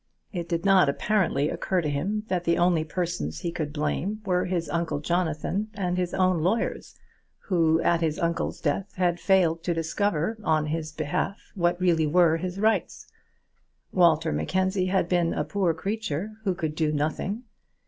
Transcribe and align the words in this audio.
It 0.33 0.49
did 0.49 0.65
not, 0.65 0.89
apparently, 0.89 1.51
occur 1.51 1.79
to 1.81 1.87
him 1.87 2.23
that 2.27 2.43
the 2.43 2.57
only 2.57 2.83
persons 2.83 3.41
he 3.41 3.51
could 3.51 3.71
blame 3.71 4.19
were 4.25 4.45
his 4.45 4.67
uncle 4.67 4.99
Jonathan 4.99 5.67
and 5.75 5.95
his 5.95 6.11
own 6.11 6.39
lawyers, 6.41 6.95
who, 7.49 7.79
at 7.83 8.01
his 8.01 8.17
uncle's 8.17 8.59
death, 8.59 8.95
had 8.95 9.19
failed 9.19 9.61
to 9.61 9.75
discover 9.75 10.39
on 10.43 10.65
his 10.65 10.91
behalf 10.91 11.37
what 11.53 11.79
really 11.79 12.07
were 12.07 12.37
his 12.37 12.59
rights. 12.59 13.05
Walter 13.91 14.31
Mackenzie 14.33 14.87
had 14.87 15.07
been 15.07 15.35
a 15.35 15.43
poor 15.43 15.71
creature 15.71 16.31
who 16.45 16.55
could 16.55 16.73
do 16.73 16.91
nothing. 16.91 17.43